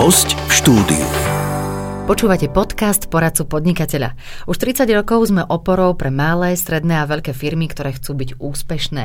[0.00, 1.29] Host v štúdiu.
[2.10, 4.18] Počúvate podcast Poradcu podnikateľa.
[4.50, 9.04] Už 30 rokov sme oporou pre malé, stredné a veľké firmy, ktoré chcú byť úspešné.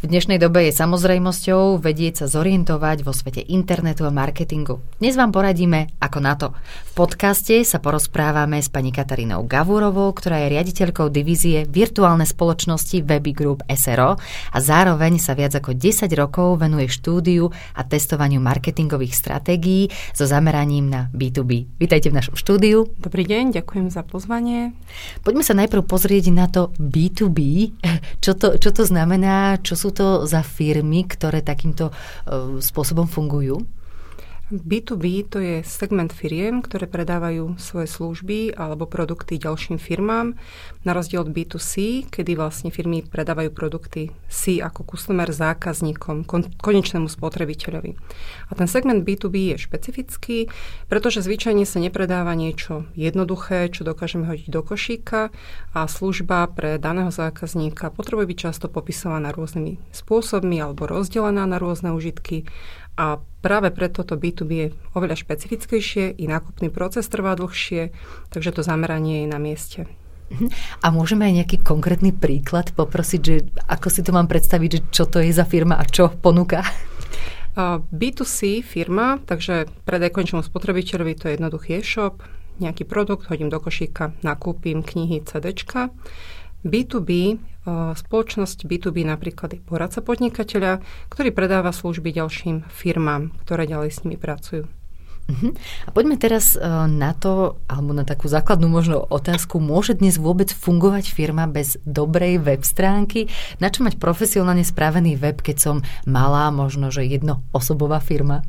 [0.00, 4.80] V dnešnej dobe je samozrejmosťou vedieť sa zorientovať vo svete internetu a marketingu.
[4.96, 6.56] Dnes vám poradíme, ako na to.
[6.96, 13.36] V podcaste sa porozprávame s pani Katarínou Gavúrovou, ktorá je riaditeľkou divízie virtuálne spoločnosti Webby
[13.36, 19.92] Group SRO a zároveň sa viac ako 10 rokov venuje štúdiu a testovaniu marketingových stratégií
[20.16, 21.76] so zameraním na B2B.
[21.76, 22.45] Vítajte v našom.
[22.46, 24.70] Dobrý deň, ďakujem za pozvanie.
[25.26, 27.74] Poďme sa najprv pozrieť na to B2B.
[28.22, 33.66] Čo to, čo to znamená, čo sú to za firmy, ktoré takýmto uh, spôsobom fungujú?
[34.46, 40.38] B2B to je segment firiem, ktoré predávajú svoje služby alebo produkty ďalším firmám,
[40.86, 47.10] na rozdiel od B2C, kedy vlastne firmy predávajú produkty si ako customer zákazníkom, kon- konečnému
[47.10, 47.98] spotrebiteľovi.
[48.46, 50.46] A ten segment B2B je špecifický,
[50.86, 55.34] pretože zvyčajne sa nepredáva niečo jednoduché, čo dokážeme hodiť do košíka
[55.74, 61.90] a služba pre daného zákazníka potrebuje byť často popisovaná rôznymi spôsobmi alebo rozdelená na rôzne
[61.90, 62.46] užitky
[62.96, 67.92] a práve preto to B2B je oveľa špecifickejšie, i nákupný proces trvá dlhšie,
[68.32, 69.80] takže to zameranie je na mieste.
[70.26, 70.50] Mhm.
[70.82, 75.04] A môžeme aj nejaký konkrétny príklad poprosiť, že ako si to mám predstaviť, že čo
[75.06, 76.66] to je za firma a čo ponúka?
[77.88, 82.20] B2C firma, takže predaj končnému spotrebiteľovi to je jednoduchý e-shop,
[82.60, 85.88] nejaký produkt, hodím do košíka, nakúpim knihy, CDčka.
[86.62, 93.98] B2B Spoločnosť B2B napríklad je poradca podnikateľa, ktorý predáva služby ďalším firmám, ktoré ďalej s
[94.06, 94.70] nimi pracujú.
[95.26, 95.50] Uh-huh.
[95.82, 96.54] A poďme teraz
[96.86, 102.38] na to, alebo na takú základnú možno otázku, môže dnes vôbec fungovať firma bez dobrej
[102.38, 103.26] web stránky?
[103.58, 108.46] Na čo mať profesionálne spravený web, keď som malá, možno že jednoosobová firma?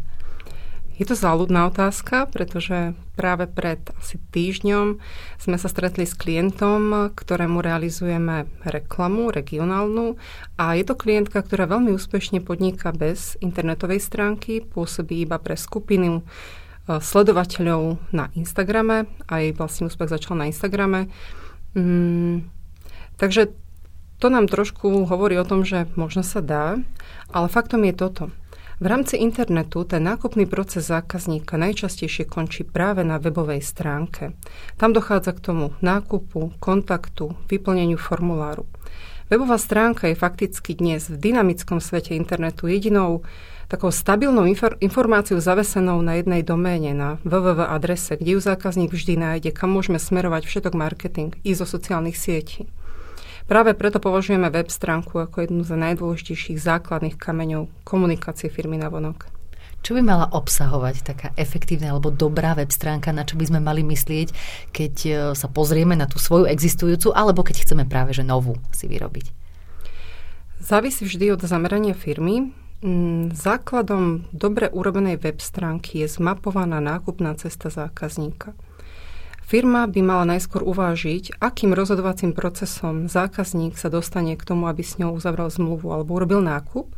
[0.98, 4.98] Je to záľudná otázka, pretože práve pred asi týždňom
[5.38, 10.18] sme sa stretli s klientom, ktorému realizujeme reklamu regionálnu
[10.58, 16.22] a je to klientka, ktorá veľmi úspešne podniká bez internetovej stránky, pôsobí iba pre skupinu
[16.22, 16.24] e,
[16.98, 21.14] sledovateľov na Instagrame a jej vlastne úspech začal na Instagrame.
[21.78, 22.50] Mm,
[23.22, 23.54] takže
[24.18, 26.82] to nám trošku hovorí o tom, že možno sa dá,
[27.30, 28.26] ale faktom je toto–
[28.78, 34.38] v rámci internetu ten nákupný proces zákazníka najčastejšie končí práve na webovej stránke.
[34.78, 38.70] Tam dochádza k tomu nákupu, kontaktu, vyplneniu formuláru.
[39.34, 43.26] Webová stránka je fakticky dnes v dynamickom svete internetu jedinou
[43.68, 49.20] takou stabilnou infor- informáciou zavesenou na jednej doméne, na www adrese, kde ju zákazník vždy
[49.20, 52.72] nájde, kam môžeme smerovať všetok marketing i zo sociálnych sietí.
[53.48, 59.32] Práve preto považujeme web stránku ako jednu z najdôležitejších základných kameňov komunikácie firmy na vonok.
[59.88, 63.88] Čo by mala obsahovať taká efektívna alebo dobrá web stránka, na čo by sme mali
[63.88, 64.36] myslieť,
[64.76, 68.84] keď e, sa pozrieme na tú svoju existujúcu, alebo keď chceme práve že novú si
[68.84, 69.32] vyrobiť?
[70.60, 72.52] Závisí vždy od zamerania firmy.
[72.84, 78.60] Mm, základom dobre urobenej web stránky je zmapovaná nákupná cesta zákazníka.
[79.48, 85.00] Firma by mala najskôr uvážiť, akým rozhodovacím procesom zákazník sa dostane k tomu, aby s
[85.00, 86.92] ňou uzavrel zmluvu alebo urobil nákup.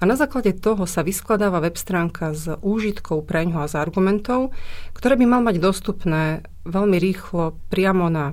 [0.00, 4.56] A na základe toho sa vyskladáva web stránka s úžitkou pre ňoho a s argumentov,
[4.96, 8.32] ktoré by mal mať dostupné veľmi rýchlo priamo na,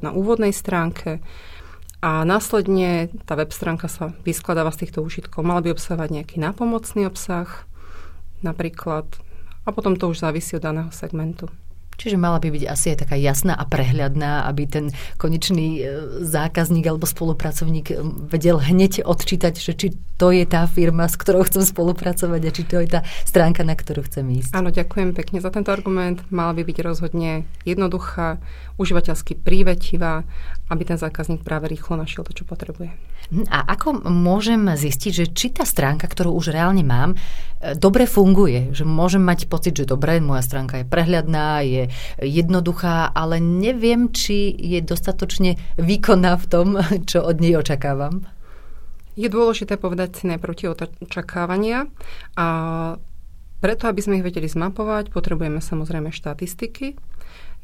[0.00, 1.20] na úvodnej stránke,
[2.00, 5.44] a následne tá web stránka sa vyskladáva z týchto užitkov.
[5.44, 7.68] Mala by obsahovať nejaký nápomocný obsah,
[8.40, 9.04] napríklad,
[9.64, 11.52] a potom to už závisí od daného segmentu.
[11.96, 14.86] Čiže mala by byť asi aj taká jasná a prehľadná, aby ten
[15.16, 15.82] konečný e,
[16.24, 17.94] zákazník alebo spolupracovník e,
[18.28, 19.86] vedel hneď odčítať, že či
[20.16, 23.76] to je tá firma, s ktorou chcem spolupracovať a či to je tá stránka, na
[23.76, 24.56] ktorú chcem ísť.
[24.56, 26.24] Áno, ďakujem pekne za tento argument.
[26.32, 28.40] Mala by byť rozhodne jednoduchá,
[28.80, 30.24] užívateľsky prívetivá,
[30.72, 32.92] aby ten zákazník práve rýchlo našiel to, čo potrebuje.
[33.50, 37.18] A ako môžem zistiť, že či tá stránka, ktorú už reálne mám,
[37.58, 38.70] e, dobre funguje?
[38.70, 41.85] Že môžem mať pocit, že dobre, moja stránka je prehľadná, je
[42.20, 46.68] jednoduchá, ale neviem, či je dostatočne výkonná v tom,
[47.08, 48.26] čo od nej očakávam.
[49.16, 50.68] Je dôležité povedať si najprv tie
[51.00, 51.88] očakávania
[52.36, 52.46] a
[53.64, 57.00] preto, aby sme ich vedeli zmapovať, potrebujeme samozrejme štatistiky.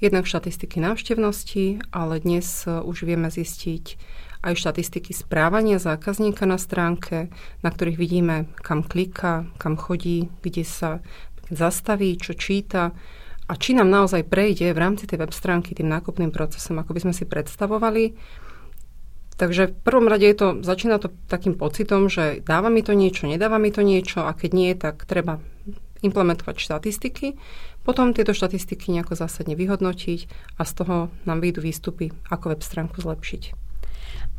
[0.01, 4.01] Jednak štatistiky návštevnosti, ale dnes už vieme zistiť
[4.43, 7.31] aj štatistiky správania zákazníka na stránke,
[7.63, 10.91] na ktorých vidíme, kam klika, kam chodí, kde sa
[11.53, 12.91] zastaví, čo číta
[13.49, 17.01] a či nám naozaj prejde v rámci tej web stránky tým nákupným procesom, ako by
[17.09, 18.15] sme si predstavovali.
[19.37, 23.27] Takže v prvom rade je to, začína to takým pocitom, že dáva mi to niečo,
[23.27, 25.43] nedáva mi to niečo a keď nie, tak treba
[26.03, 27.39] implementovať štatistiky,
[27.83, 30.21] potom tieto štatistiky nejako zásadne vyhodnotiť
[30.59, 30.97] a z toho
[31.27, 33.62] nám vyjdú výstupy, ako web stránku zlepšiť.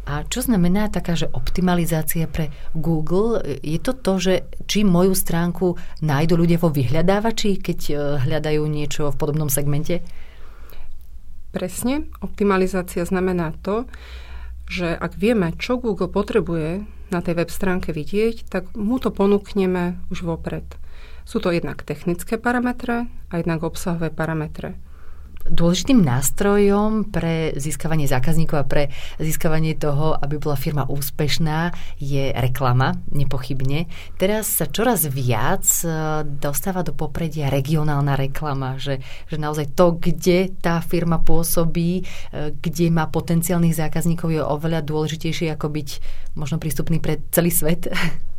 [0.03, 3.39] A čo znamená taká, že optimalizácia pre Google?
[3.63, 4.33] Je to to, že
[4.67, 10.03] či moju stránku nájdu ľudia vo vyhľadávači, keď e, hľadajú niečo v podobnom segmente?
[11.55, 12.11] Presne.
[12.19, 13.87] Optimalizácia znamená to,
[14.67, 16.83] že ak vieme, čo Google potrebuje
[17.13, 20.67] na tej web stránke vidieť, tak mu to ponúkneme už vopred.
[21.23, 24.75] Sú to jednak technické parametre a jednak obsahové parametre.
[25.53, 28.83] Dôležitým nástrojom pre získavanie zákazníkov a pre
[29.21, 31.69] získavanie toho, aby bola firma úspešná,
[32.01, 33.85] je reklama, nepochybne.
[34.17, 40.49] Teraz sa čoraz viac e, dostáva do popredia regionálna reklama, že, že naozaj to, kde
[40.57, 42.03] tá firma pôsobí, e,
[42.57, 45.89] kde má potenciálnych zákazníkov, je oveľa dôležitejšie ako byť
[46.33, 47.93] možno prístupný pre celý svet.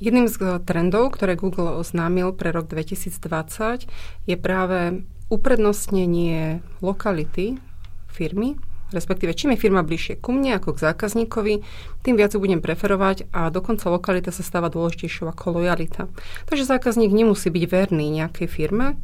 [0.00, 3.84] Jedným z trendov, ktoré Google oznámil pre rok 2020,
[4.24, 7.60] je práve uprednostnenie lokality
[8.08, 8.56] firmy,
[8.96, 11.54] respektíve čím je firma bližšie ku mne ako k zákazníkovi,
[12.00, 16.08] tým viac budem preferovať a dokonca lokalita sa stáva dôležitejšou ako lojalita.
[16.48, 18.96] Takže zákazník nemusí byť verný nejakej firme,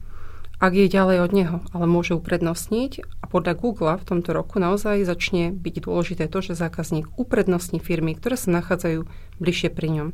[0.56, 5.04] ak je ďalej od neho, ale môže uprednostniť a podľa Google v tomto roku naozaj
[5.04, 9.04] začne byť dôležité to, že zákazník uprednostní firmy, ktoré sa nachádzajú
[9.36, 10.08] bližšie pri ňom.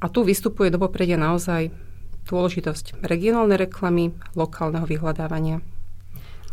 [0.00, 1.72] A tu vystupuje do popredia naozaj
[2.26, 5.62] dôležitosť regionálnej reklamy, lokálneho vyhľadávania.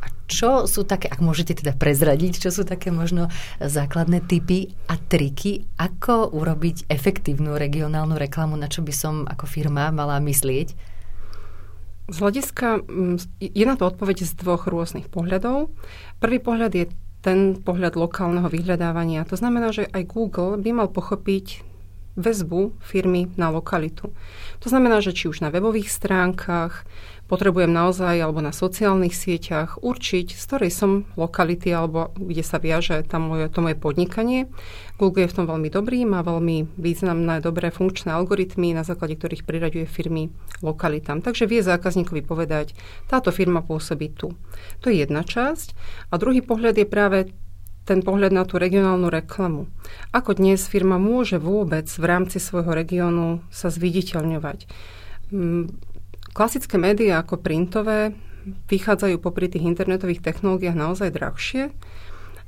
[0.04, 3.32] A čo sú také, ak môžete teda prezradiť, čo sú také možno
[3.64, 9.90] základné typy a triky, ako urobiť efektívnu regionálnu reklamu, na čo by som ako firma
[9.96, 10.92] mala myslieť?
[12.12, 15.72] Z hľadiska, mm, je na to odpoveď z dvoch rôznych pohľadov.
[16.20, 16.92] Prvý pohľad je
[17.24, 19.24] ten pohľad lokálneho vyhľadávania.
[19.32, 21.64] To znamená, že aj Google by mal pochopiť
[22.14, 24.14] väzbu firmy na lokalitu.
[24.62, 26.86] To znamená, že či už na webových stránkach,
[27.34, 33.02] potrebujem naozaj alebo na sociálnych sieťach určiť, z ktorej som lokality alebo kde sa viaže
[33.10, 34.46] tam moje, to moje podnikanie.
[35.02, 39.50] Google je v tom veľmi dobrý, má veľmi významné, dobré funkčné algoritmy, na základe ktorých
[39.50, 40.30] priraďuje firmy
[40.62, 41.26] lokalitám.
[41.26, 42.78] Takže vie zákazníkovi povedať,
[43.10, 44.38] táto firma pôsobí tu.
[44.86, 45.74] To je jedna časť.
[46.14, 47.34] A druhý pohľad je práve
[47.84, 49.68] ten pohľad na tú regionálnu reklamu.
[50.16, 54.68] Ako dnes firma môže vôbec v rámci svojho regiónu sa zviditeľňovať?
[55.32, 55.68] Mm,
[56.32, 58.16] klasické médiá ako printové
[58.68, 61.76] vychádzajú popri tých internetových technológiách naozaj drahšie.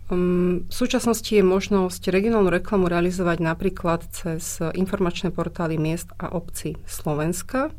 [0.07, 6.79] Mm, v súčasnosti je možnosť regionálnu reklamu realizovať napríklad cez informačné portály miest a obcí
[6.87, 7.75] Slovenska.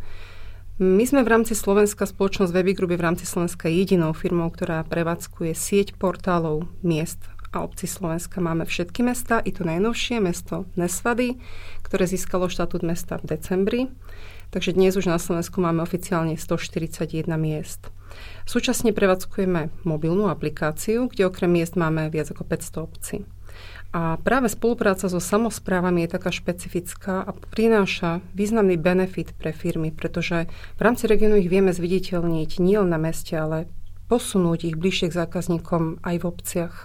[0.77, 5.97] My sme v rámci Slovenska, spoločnosť Webigroup v rámci Slovenska jedinou firmou, ktorá prevádzkuje sieť
[5.97, 7.25] portálov miest
[7.57, 11.41] a obci Slovenska máme všetky mesta, i to najnovšie mesto Nesvady,
[11.81, 13.81] ktoré získalo štatút mesta v decembri.
[14.53, 17.89] Takže dnes už na Slovensku máme oficiálne 141 miest.
[18.45, 23.17] Súčasne prevádzkujeme mobilnú aplikáciu, kde okrem miest máme viac ako 500 obcí.
[23.97, 30.45] A práve spolupráca so samozprávami je taká špecifická a prináša významný benefit pre firmy, pretože
[30.77, 33.65] v rámci regionu ich vieme zviditeľniť nielen na meste, ale
[34.13, 36.77] posunúť ich bližšie k zákazníkom aj v obciach.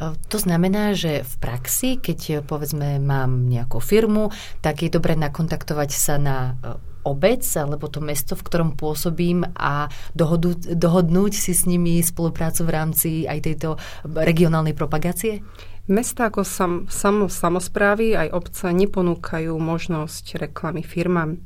[0.00, 4.32] To znamená, že v praxi, keď e, povedzme mám nejakú firmu,
[4.64, 9.92] tak je dobre nakontaktovať sa na e, obec alebo to mesto, v ktorom pôsobím a
[10.16, 13.68] dohodu, dohodnúť si s nimi spoluprácu v rámci aj tejto
[14.08, 15.44] regionálnej propagácie?
[15.90, 21.42] Mesta ako sam, sam, samozprávy aj obce neponúkajú možnosť reklamy firmám.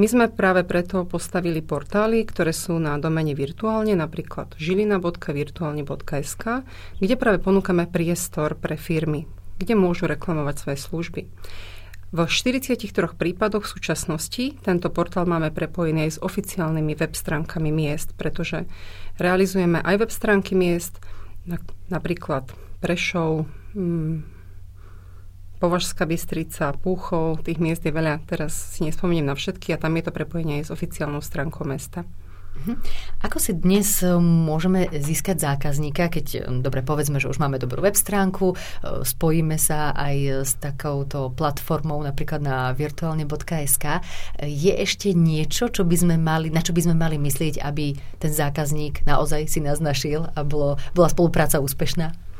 [0.00, 6.44] My sme práve preto postavili portály, ktoré sú na domene virtuálne, napríklad žilina.virtuálne.sk,
[7.04, 9.28] kde práve ponúkame priestor pre firmy,
[9.60, 11.22] kde môžu reklamovať svoje služby.
[12.16, 18.16] V 43 prípadoch v súčasnosti tento portál máme prepojený aj s oficiálnymi web stránkami miest,
[18.16, 18.64] pretože
[19.20, 20.96] realizujeme aj web stránky miest,
[21.92, 22.48] napríklad
[22.80, 24.22] Prešov, hmm,
[25.62, 30.02] Považská Bystrica, Púchov, tých miest je veľa, teraz si nespomeniem na všetky a tam je
[30.02, 32.02] to prepojenie aj s oficiálnou stránkou mesta.
[32.52, 32.74] Mhm.
[33.24, 37.80] Ako si dnes e, môžeme získať zákazníka, keď, e, dobre, povedzme, že už máme dobrú
[37.80, 38.56] web stránku, e,
[39.06, 44.04] spojíme sa aj s takouto platformou, napríklad na virtuálne.sk.
[44.44, 48.32] Je ešte niečo, čo by sme mali, na čo by sme mali myslieť, aby ten
[48.34, 52.31] zákazník naozaj si nás našiel a bolo, bola spolupráca úspešná?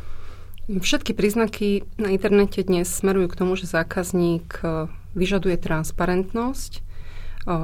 [0.70, 4.86] Všetky príznaky na internete dnes smerujú k tomu, že zákazník e,
[5.18, 6.80] vyžaduje transparentnosť, e,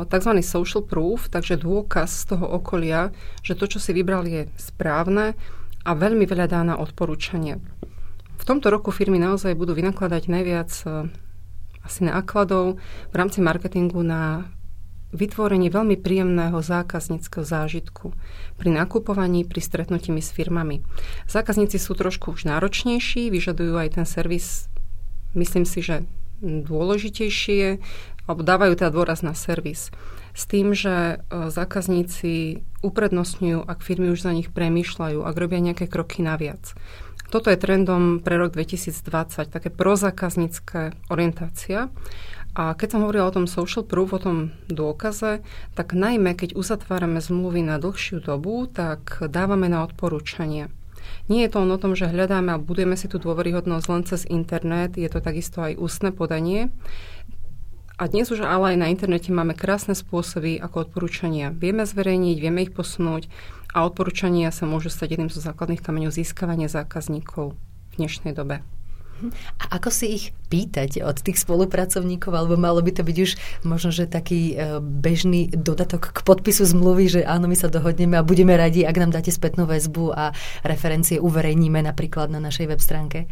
[0.03, 0.33] tzv.
[0.43, 3.15] social proof, takže dôkaz z toho okolia,
[3.47, 5.39] že to, čo si vybral, je správne
[5.87, 7.63] a veľmi veľa dá na odporúčanie.
[8.35, 11.15] V tomto roku firmy naozaj budú vynakladať najviac e,
[11.87, 14.51] asi nákladov v rámci marketingu na
[15.13, 18.13] vytvorenie veľmi príjemného zákazníckého zážitku
[18.61, 20.85] pri nakupovaní, pri stretnutí s firmami.
[21.25, 24.69] Zákazníci sú trošku už náročnejší, vyžadujú aj ten servis,
[25.33, 25.97] myslím si, že
[26.45, 27.81] dôležitejšie,
[28.29, 29.91] alebo dávajú teda dôraz na servis.
[30.37, 35.91] S tým, že e, zákazníci uprednostňujú, ak firmy už za nich premýšľajú, ak robia nejaké
[35.91, 36.79] kroky naviac.
[37.29, 41.93] Toto je trendom pre rok 2020, také prozákaznícke orientácia.
[42.57, 45.45] A keď som hovorila o tom social proof, o tom dôkaze,
[45.77, 50.73] tak najmä keď uzatvárame zmluvy na dlhšiu dobu, tak dávame na odporúčanie.
[51.29, 54.21] Nie je to len o tom, že hľadáme a budujeme si tú dôveryhodnosť len cez
[54.29, 56.73] internet, je to takisto aj ústne podanie.
[57.99, 62.63] A dnes už ale aj na internete máme krásne spôsoby, ako odporúčania vieme zverejniť, vieme
[62.63, 63.27] ich posunúť
[63.75, 68.63] a odporúčania sa môžu stať jedným zo základných kameňov získavania zákazníkov v dnešnej dobe.
[69.59, 73.31] A ako si ich pýtať od tých spolupracovníkov, alebo malo by to byť už
[73.67, 78.27] možno, že taký e, bežný dodatok k podpisu zmluvy, že áno, my sa dohodneme a
[78.27, 80.33] budeme radi, ak nám dáte spätnú väzbu a
[80.65, 83.29] referencie uverejníme napríklad na našej web stránke?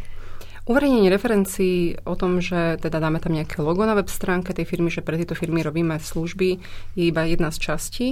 [0.67, 4.91] Uverejnenie referencií o tom, že teda dáme tam nejaké logo na web stránke tej firmy,
[4.91, 6.59] že pre tieto firmy robíme služby,
[6.91, 8.07] je iba jedna z častí,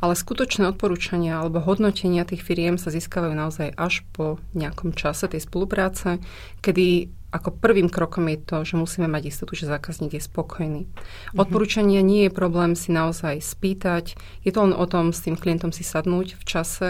[0.00, 5.44] ale skutočné odporúčania alebo hodnotenia tých firiem sa získavajú naozaj až po nejakom čase tej
[5.44, 6.16] spolupráce,
[6.64, 10.82] kedy ako prvým krokom je to, že musíme mať istotu, že zákazník je spokojný.
[10.88, 11.36] Mm-hmm.
[11.36, 14.16] Odporúčania nie je problém si naozaj spýtať.
[14.48, 16.88] Je to len o tom s tým klientom si sadnúť v čase,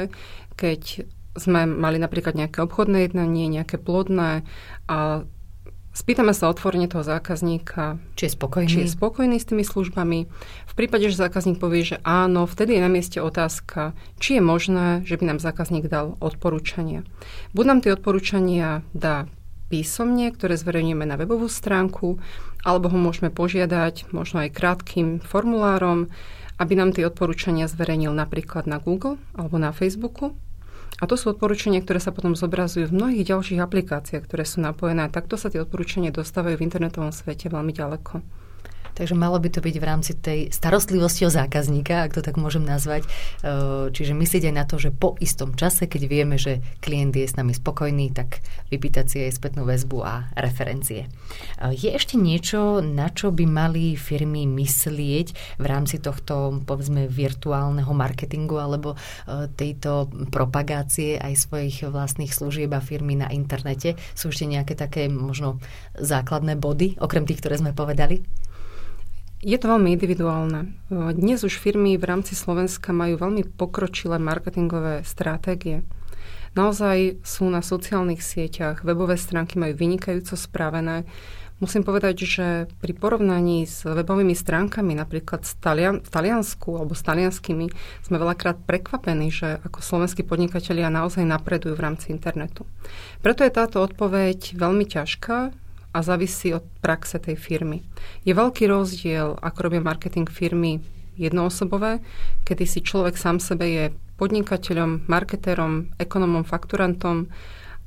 [0.54, 4.44] keď sme mali napríklad nejaké obchodné jednanie, nejaké plodné
[4.90, 5.24] a
[5.94, 8.70] spýtame sa otvorene toho zákazníka, či je spokojný.
[8.70, 10.18] či je spokojný s tými službami.
[10.66, 15.02] V prípade, že zákazník povie, že áno, vtedy je na mieste otázka, či je možné,
[15.02, 17.02] že by nám zákazník dal odporúčania.
[17.50, 19.26] Buď nám tie odporúčania dá
[19.68, 22.22] písomne, ktoré zverejňujeme na webovú stránku,
[22.64, 26.08] alebo ho môžeme požiadať možno aj krátkým formulárom,
[26.58, 30.34] aby nám tie odporúčania zverejnil napríklad na Google alebo na Facebooku.
[30.96, 35.06] A to sú odporúčania, ktoré sa potom zobrazujú v mnohých ďalších aplikáciách, ktoré sú napojené.
[35.12, 38.24] Takto sa tie odporúčania dostávajú v internetovom svete veľmi ďaleko.
[38.98, 42.66] Takže malo by to byť v rámci tej starostlivosti o zákazníka, ak to tak môžem
[42.66, 43.06] nazvať.
[43.06, 43.08] E,
[43.94, 47.38] čiže myslieť aj na to, že po istom čase, keď vieme, že klient je s
[47.38, 48.42] nami spokojný, tak
[48.74, 51.06] vypýtať si aj spätnú väzbu a referencie.
[51.06, 51.08] E,
[51.78, 58.58] je ešte niečo, na čo by mali firmy myslieť v rámci tohto, povedzme, virtuálneho marketingu
[58.58, 63.94] alebo e, tejto propagácie aj svojich vlastných služieb a firmy na internete?
[64.18, 65.62] Sú ešte nejaké také možno
[65.94, 68.26] základné body, okrem tých, ktoré sme povedali?
[69.38, 70.74] Je to veľmi individuálne.
[70.90, 75.86] Dnes už firmy v rámci Slovenska majú veľmi pokročilé marketingové stratégie.
[76.58, 81.06] Naozaj sú na sociálnych sieťach, webové stránky majú vynikajúco spravené.
[81.62, 82.46] Musím povedať, že
[82.82, 87.70] pri porovnaní s webovými stránkami, napríklad v, Talian- Taliansku alebo s talianskými,
[88.02, 92.66] sme veľakrát prekvapení, že ako slovenskí podnikatelia naozaj napredujú v rámci internetu.
[93.22, 95.54] Preto je táto odpoveď veľmi ťažká,
[95.98, 97.82] a závisí od praxe tej firmy.
[98.22, 100.78] Je veľký rozdiel, ako robia marketing firmy
[101.18, 101.98] jednoosobové,
[102.46, 103.84] kedy si človek sám sebe je
[104.22, 107.26] podnikateľom, marketérom, ekonomom, fakturantom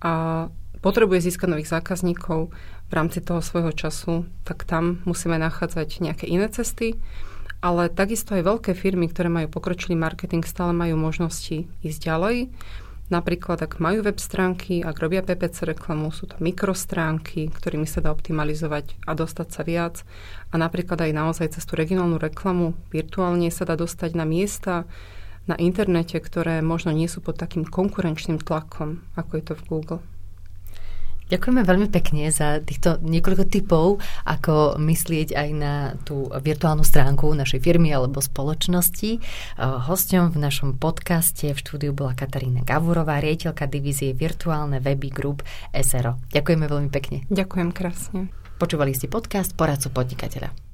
[0.03, 0.47] a
[0.83, 2.51] potrebuje získať nových zákazníkov
[2.91, 6.99] v rámci toho svojho času, tak tam musíme nachádzať nejaké iné cesty.
[7.61, 12.49] Ale takisto aj veľké firmy, ktoré majú pokročilý marketing, stále majú možnosti ísť ďalej
[13.11, 18.07] Napríklad, ak majú web stránky, ak robia PPC reklamu, sú to mikrostránky, ktorými sa dá
[18.07, 20.07] optimalizovať a dostať sa viac.
[20.49, 24.87] A napríklad aj naozaj cez tú regionálnu reklamu virtuálne sa dá dostať na miesta
[25.43, 29.99] na internete, ktoré možno nie sú pod takým konkurenčným tlakom, ako je to v Google.
[31.31, 37.63] Ďakujeme veľmi pekne za týchto niekoľko typov, ako myslieť aj na tú virtuálnu stránku našej
[37.63, 39.23] firmy alebo spoločnosti.
[39.87, 46.19] Hostom v našom podcaste v štúdiu bola Katarína Gavurová, riaditeľka divízie Virtuálne weby Group SRO.
[46.35, 47.23] Ďakujeme veľmi pekne.
[47.31, 48.27] Ďakujem krásne.
[48.59, 50.70] Počúvali ste podcast Poradcu podnikateľa.